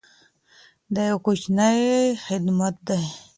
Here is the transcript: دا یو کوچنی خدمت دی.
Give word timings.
دا 0.93 1.01
یو 1.09 1.17
کوچنی 1.25 1.79
خدمت 2.25 2.75
دی. 2.87 3.03